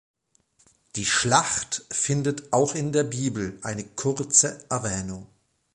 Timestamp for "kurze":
3.83-4.59